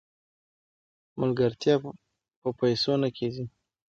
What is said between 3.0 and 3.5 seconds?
نه کیږي.